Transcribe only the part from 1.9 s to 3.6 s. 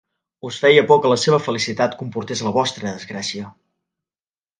comportés la vostra desgràcia.